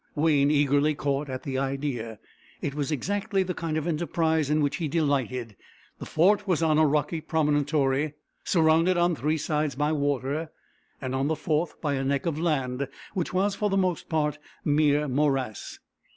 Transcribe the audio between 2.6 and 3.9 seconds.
was exactly the kind of